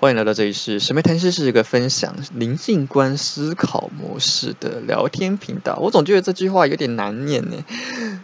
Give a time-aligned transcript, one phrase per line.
[0.00, 5.76] 欢迎来到这里是神秘谈诗，是一个分享灵性观思考模式的聊天频道。
[5.82, 7.56] 我总觉得这句话有点难念呢，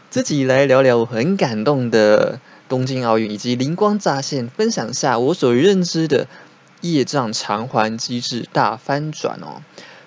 [0.09, 6.29] 自己来聊聊我很感动的东京奥运，以及灵光乍现，分享下我所认知的
[6.83, 9.61] 业障偿还机制大翻转哦。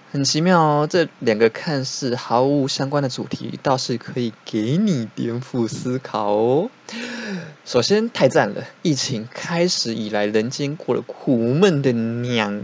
[0.09, 6.69] 很奇妙哦，这两个看似毫无相关的主题，倒是可以给你颠覆思考哦。
[7.67, 8.63] 首先，太赞了！
[8.81, 12.63] 疫情开始以来，人间过了苦闷的两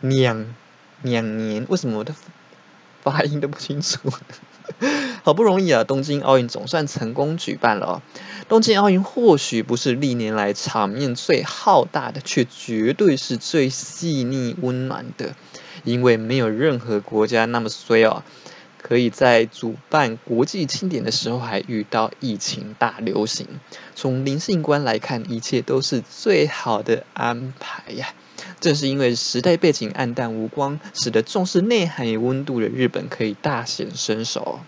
[0.00, 0.54] 两
[1.02, 2.14] 两年，为什么我的
[3.02, 3.98] 发音都不清楚？
[5.24, 8.00] 好不容易啊，东京奥运总算成功举办了。
[8.48, 15.34] 东京奥运或许不是历年来场面最浩大的，却绝对是最细腻温暖的。
[15.82, 18.22] 因为没有任何国家那么衰哦，
[18.88, 23.44] 可以在主办国际庆典的时候还遇到疫情大流行。
[23.96, 28.14] 从灵性观来看，一切都是最好的安排呀。
[28.60, 34.60] 正是因为时代背景暗淡无光，使得重视内涵与温度的日本可以大显身手。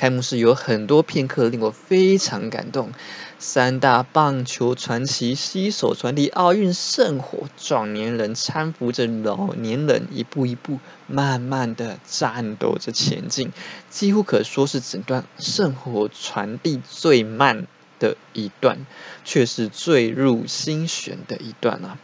[0.00, 2.90] 开幕式有很多片刻令我非常感动，
[3.38, 13.52] 三大棒球传奇携手传递奥运圣火，壮年人搀扶着老年人，一步一步慢慢的战斗着前进，
[13.90, 17.66] 几乎可说是整段圣火传递最慢。
[18.00, 18.84] 的一段，
[19.24, 21.98] 却是最入心弦的一段啊！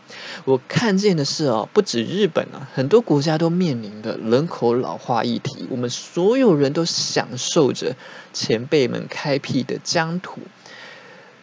[0.45, 5.67] 我看见的是哦，不止日本啊，很多国家都面临的人口老化议题。
[5.71, 7.97] 我们所有人都享受着
[8.33, 10.41] 前辈们开辟的疆土，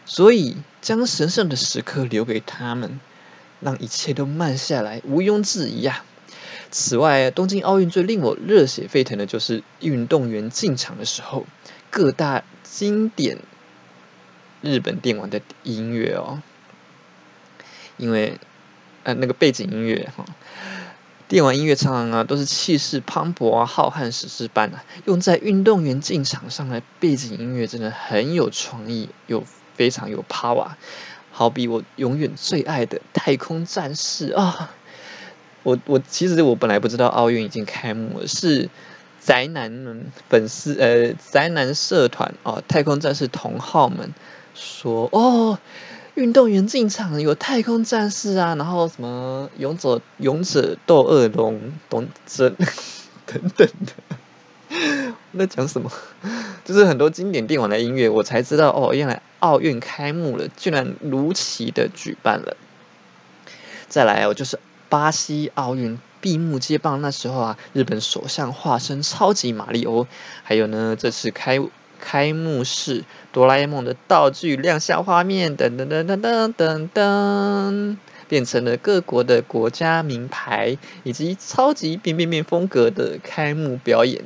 [0.05, 3.01] 所以将神圣的时刻留给他们，
[3.59, 6.05] 让一切都慢下来，毋庸置疑啊！
[6.69, 11.45] 此外，东京奥运最令我热血沸腾的就是运动员进场的时候，
[11.89, 13.39] 各大经典。
[14.63, 16.41] 日本电玩的音乐哦，
[17.97, 18.39] 因为
[19.03, 20.25] 呃那个背景音乐哈，
[21.27, 29.43] 电玩音乐常常啊都是气势磅礴啊、浩瀚史诗般啊，用在运动员进场上的背景音乐真的很有创意，又
[29.75, 30.69] 非常有 power。
[31.29, 34.71] 好比我永远最爱的《太空战士》啊，
[35.63, 38.69] 我我其实我本来不知道奥运已经开幕了，是
[39.19, 44.13] 宅男们粉丝呃宅男社团哦，《太空战士》同好们。
[44.53, 45.57] 说哦，
[46.15, 51.59] 运动员进场有太空战士啊，然后什么勇者勇者斗恶龙、
[51.89, 52.55] 等等
[53.25, 55.91] 等等的， 在讲什么？
[56.63, 62.55] 就是很多经典电玩的音乐，我才知道哦，原来奥运开幕了，居然如期的举办了。
[63.87, 64.59] 再来哦，就是
[64.89, 70.07] 巴西奥运闭幕接棒那时候啊，日本首相化身超级马里欧，
[70.43, 71.59] 还有呢，这次开。
[72.05, 77.97] 开幕式，哆啦 A 梦的道具亮相画面，噔噔噔噔噔噔噔，
[78.27, 84.21] 变成了各国的国家名牌，以及超级变变变风格的开幕表演。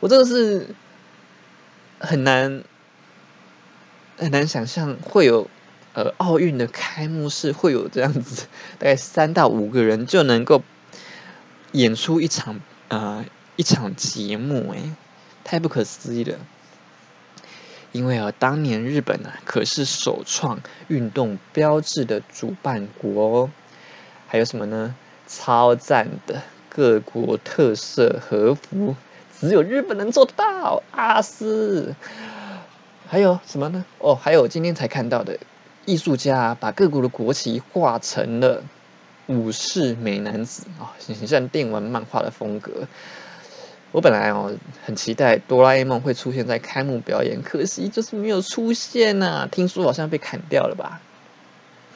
[0.00, 0.66] 我真的是
[1.98, 2.62] 很难
[4.18, 5.48] 很难想象会有
[5.94, 8.46] 呃奥运的开幕式会有这样子，
[8.78, 10.62] 大概三到五个人就能够
[11.72, 13.24] 演出一场啊
[13.56, 14.92] 一场节目，诶，
[15.44, 16.36] 太不可思议了。
[17.92, 23.50] 因为啊，当年日本啊可是首创运动标志的主办国哦。
[24.26, 24.94] 还有什么呢？
[25.28, 28.96] 超赞的各国特色和服，
[29.38, 30.82] 只有日本能做得到。
[30.90, 31.94] 阿斯，
[33.06, 33.84] 还有什么呢？
[33.98, 35.38] 哦，还有今天才看到的，
[35.84, 38.62] 艺术家把各国的国旗画成了
[39.26, 42.88] 武士美男子啊，很像电玩漫画的风格。
[43.92, 44.50] 我本来哦
[44.84, 49.46] 很期待哆啦 A 梦会出现在开幕表演，可惜就是没有出现呐。
[49.50, 51.00] 听说好像被砍掉了吧。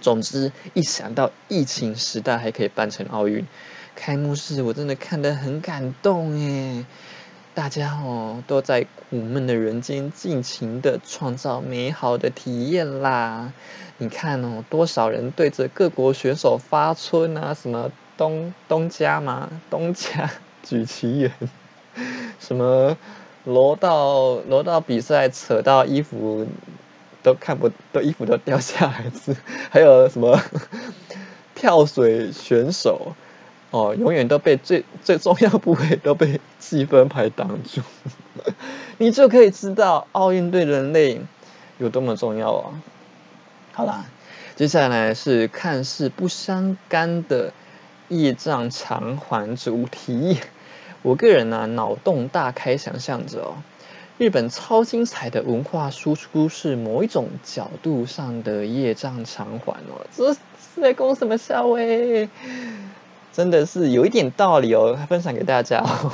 [0.02, 3.44] 总之，一想到疫情时代还可以办成奥运
[3.94, 6.84] 开幕式，我真的看得很感动耶。
[7.54, 13.50] 大家哦都在苦闷的人间尽情的创造美好的体验啦。
[13.96, 20.30] 你看哦，多少人对着各国选手发春啊，什么东东家嘛，东家
[20.62, 21.32] 举旗人。
[22.38, 22.96] 什么
[23.44, 26.46] 挪到挪到比赛扯到衣服
[27.22, 29.36] 都看不都衣服都掉下来是
[29.70, 30.40] 还有什么
[31.54, 33.14] 跳水选手
[33.70, 37.80] 哦永远都被最最重要部位都被积分牌挡住，
[38.98, 41.20] 你就可以知道奥运对人类
[41.78, 42.70] 有多么重要啊！
[43.72, 44.06] 好啦，
[44.54, 47.52] 接下来是看似不相干的
[48.08, 50.38] 业障偿还主题。
[51.06, 53.54] 我个人呢，脑洞大开，想象着哦，
[54.18, 60.40] 日本超精彩的文化输出是某一种角度上的业障偿还哦，这是
[60.80, 62.28] 在攻什么笑喂？
[63.32, 66.10] 真的是有一点道理哦，分享给大家哦。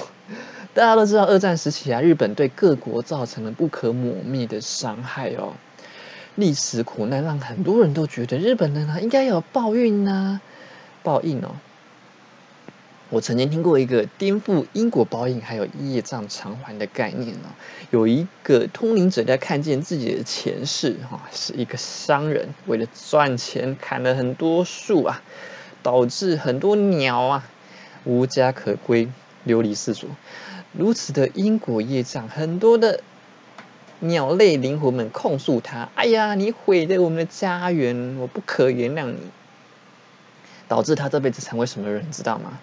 [0.74, 5.54] 大家都知道，二战时期啊，日本对各国造成了不可磨灭的伤害哦。
[6.34, 10.42] 历史苦难让很多人都觉得日本人啊应该有报应呐，
[11.02, 11.56] 报应哦。
[13.12, 17.52] 我曾经听过一个颠覆因果报应还有业障偿还的概念哦。
[17.90, 25.22] 有一个通灵者在看见自己的前世哈是一个商人，为了赚钱砍了很多树啊，
[25.82, 27.44] 导致很多鸟啊
[28.04, 29.06] 无家可归，
[29.44, 30.08] 流离失所。
[30.72, 33.00] 如此的因果业障，很多的
[34.00, 39.18] 鸟类灵魂们控诉他：“哎呀，你毁了我们的家园，我不可原谅你。”
[40.72, 42.58] 导致他这辈子成为什么人，知道吗？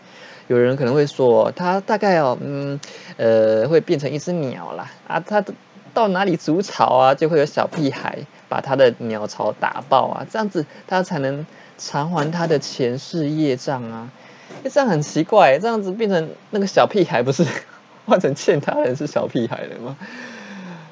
[0.48, 2.80] 有人可能会说，他大概哦，嗯，
[3.18, 4.90] 呃，会变成一只鸟啦。
[5.08, 5.46] 啊，他
[5.94, 8.18] 到哪里筑巢啊，就会有小屁孩
[8.48, 11.46] 把他的鸟巢打爆啊，这样子他才能
[11.78, 14.10] 偿还他的前世业障啊。
[14.72, 17.46] 这样很奇怪，这样子变成那个小屁孩，不是
[18.08, 19.96] 换成欠他人是小屁孩了吗？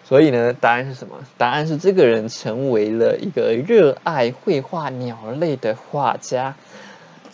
[0.04, 1.16] 所以呢，答案是什么？
[1.36, 6.54] 答案是这个人成为了一个热爱绘画鸟类的画家。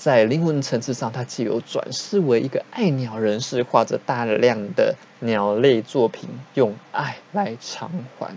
[0.04, 7.90] 在灵魂层次上，他既有转世为一个爱鸟人士，画着大量的鸟类作品，用爱来偿
[8.20, 8.36] 还。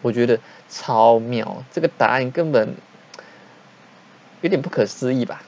[0.00, 0.38] 我觉得
[0.68, 2.76] 超妙，这个答案根本
[4.42, 5.42] 有点不可思议吧？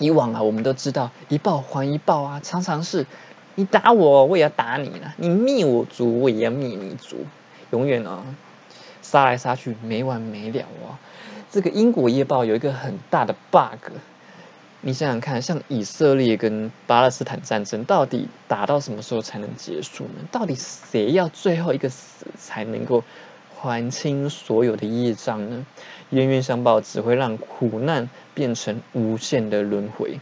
[0.00, 3.06] 以往啊，我们都知道一报还一报啊，常常是
[3.54, 7.24] 你打我，我也要打你了；你灭我族，我也要灭你族，
[7.70, 8.24] 永远啊
[9.00, 10.98] 杀来杀去，没完没了啊！
[11.52, 13.92] 这个因果业报有一个很大的 bug。
[14.84, 20.26] 你想想看，像以色列跟巴勒斯坦战争，到底打到什么时候才能结束呢？
[20.32, 23.04] 到底谁要最后一个死才能够
[23.54, 25.64] 还清所有的业障呢？
[26.10, 30.18] 冤冤相报只会让苦难变成无限的轮回。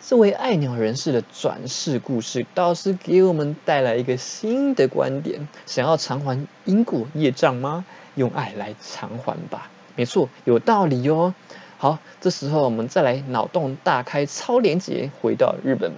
[0.00, 7.84] 作为爱鸟人士的转世故事，倒是给我们带来一个新的观点：想要偿还因果业障吗？
[8.16, 9.70] 用爱来偿还吧。
[9.94, 11.32] 没错，有道理哦。
[11.82, 15.92] 好，这时候我们再来脑洞大开，超连结回到日本。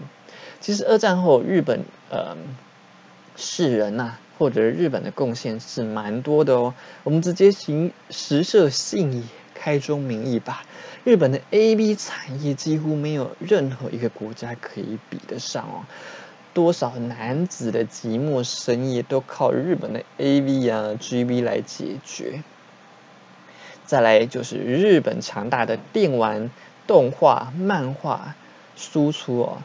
[0.61, 2.37] 其实二战后，日本呃
[3.35, 6.73] 世人呐，或者日本的贡献是蛮多的哦。
[7.03, 9.25] 我们直接行实设信义，
[9.55, 10.63] 开宗明义吧。
[11.03, 15.83] 日本的 A B 产业几乎没有任何一个国家可以比得上哦。
[16.55, 22.45] 多少男子的寂寞深夜都靠日本的 A V 啊 G B 来解决。
[23.93, 26.51] 再来就是日本强大的电玩、
[26.87, 28.35] 动画、漫画
[28.75, 29.59] 输出哦，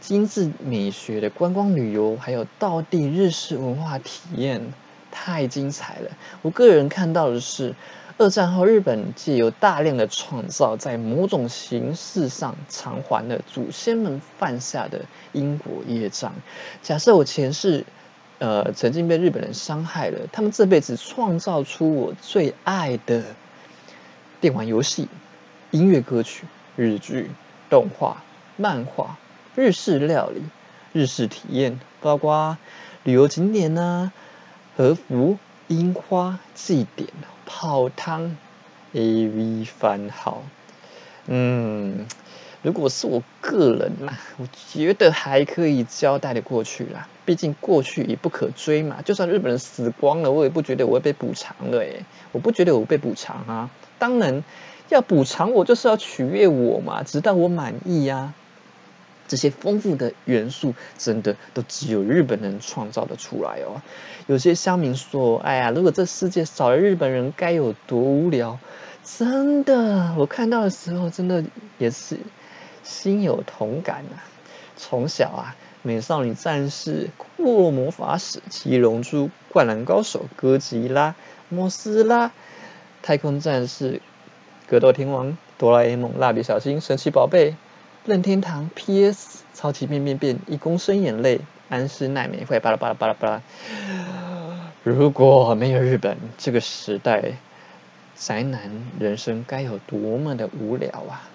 [0.00, 4.72] 精致美学的观光旅游，还有道地日式文化体验，
[5.10, 6.12] 太精彩了。
[6.42, 7.74] 我个人看到的是，
[8.18, 15.00] 二战后日本借由大量的创造，在某种形式上偿还了祖先们犯下的
[15.32, 16.32] 因果业障。
[16.84, 17.84] 假设我前世
[18.38, 23.24] 呃曾经被日本人伤害了，他们这辈子创造出我最爱的。
[24.40, 25.08] 电玩游戏、
[25.70, 26.46] 音乐歌曲、
[26.76, 27.30] 日剧、
[27.70, 28.22] 动画、
[28.56, 29.16] 漫画、
[29.54, 30.42] 日式料理、
[30.92, 32.58] 日式体验，包括
[33.04, 34.12] 旅游景点呐、
[34.76, 35.38] 和服、
[35.68, 37.08] 樱花、祭典、
[37.46, 38.36] 泡汤、
[38.92, 40.42] AV 番号。
[41.28, 42.06] 嗯，
[42.66, 47.06] 如果是我个人呐，我觉得还可以交代的过去啦。
[47.24, 49.00] 毕竟过去也不可追嘛。
[49.04, 51.78] 就算日本人死光了，我也不觉得我会被补偿了。
[51.78, 53.70] 诶，我不觉得我被补偿啊。
[54.00, 54.42] 当然，
[54.88, 58.34] 要补偿我就是要取悦我嘛，直到我满意呀。
[59.28, 63.80] 这些丰富的元素，真的都只有日本人创造的出来哦。
[64.26, 68.58] 有些乡民说：“哎呀，如果这世界少了日本人，该有多无聊！”
[69.06, 71.44] 真的，我看到的时候，真的
[71.78, 72.18] 也是
[72.86, 74.24] 心有同感啊。
[74.78, 81.14] 从小啊，美少女战士、库洛魔法使、七龙珠、灌篮高手、哥吉拉、
[81.48, 82.30] 摩斯拉。
[83.02, 84.00] 太空战士、
[84.66, 87.54] 格斗天王、哆啦 A 梦、蜡笔小新、神奇宝贝、
[88.04, 93.42] 任天堂、PS、超级变变变、一公升眼泪、安室奈美惠，巴拉巴拉巴拉巴拉。
[94.82, 97.34] 如果没有日本这个时代，
[98.16, 101.28] 宅男人生该有多么的无聊啊！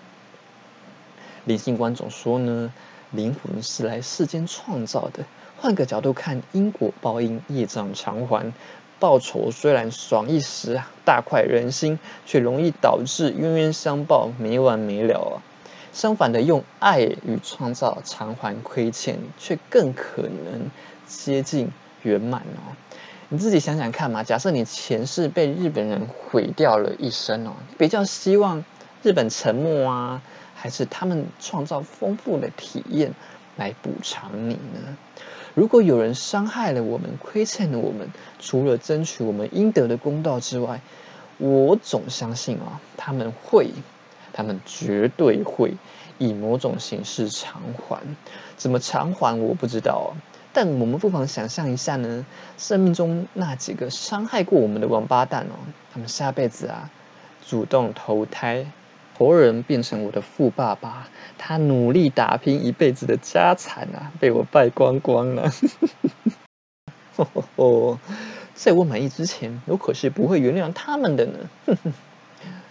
[1.46, 2.72] 灵性观总说呢，
[3.12, 5.24] 灵魂是来世间创造的。
[5.58, 8.54] 换个角度看，因果报应，业障偿还。
[9.00, 15.42] 报仇虽然爽一时，大快人心，却容易导致冤冤相报，没完没了啊。
[15.92, 20.70] 相反的，用爱与创造偿还亏欠，却更可能
[21.08, 21.72] 接近
[22.04, 22.78] 圆满哦。
[23.30, 28.64] 你自己想想看嘛，假设你前世被日本人毁掉了一生哦，比较希望
[29.04, 30.22] 日本沉没啊，
[30.62, 33.16] 还是他们创造丰富的体验
[33.58, 34.96] 来补偿你呢？
[35.56, 40.82] 如果有人伤害了我们，亏欠了我们，除了争取我们应得的公道之外，
[41.40, 43.72] 我总相信啊，他们会，
[44.34, 45.74] 他们绝对会
[46.20, 48.00] 以某种形式偿还。
[48.56, 50.14] 怎么偿还我不知道，
[50.54, 52.24] 但我们不妨想象一下呢，
[52.60, 55.58] 生命中那几个伤害过我们的王八蛋哦，
[55.92, 56.92] 他们下辈子啊，
[57.48, 58.68] 主动投胎。
[59.22, 65.52] 活人变成我的富爸爸，他努力打拼一辈子的家产啊，被我败光光了。
[67.56, 68.00] 哦，
[68.56, 71.38] 在我满意之前，我可是不会原谅他们的呢。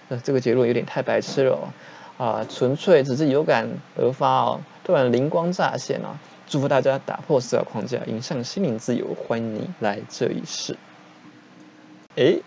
[0.08, 1.72] 呃，这个结论有点太白痴了
[2.18, 2.44] 啊！
[2.48, 6.18] 纯粹只是有感而发哦，突然灵光乍现啊！
[6.48, 10.76] 祝福大家打破思考框架，迎向心灵自由，欢迎你来这一世。
[12.16, 12.40] 哎。